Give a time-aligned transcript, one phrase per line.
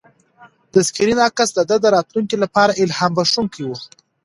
[0.73, 3.69] د سکرین عکس د ده د راتلونکي لپاره الهام بښونکی و.